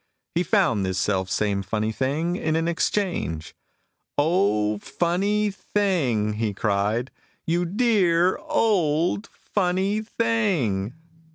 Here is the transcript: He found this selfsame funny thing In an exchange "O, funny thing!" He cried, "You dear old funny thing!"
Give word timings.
He 0.33 0.41
found 0.41 0.83
this 0.83 0.97
selfsame 0.97 1.61
funny 1.61 1.91
thing 1.91 2.35
In 2.35 2.55
an 2.55 2.67
exchange 2.67 3.53
"O, 4.17 4.79
funny 4.79 5.51
thing!" 5.51 6.33
He 6.33 6.55
cried, 6.55 7.11
"You 7.45 7.65
dear 7.65 8.37
old 8.39 9.27
funny 9.27 10.01
thing!" 10.01 10.95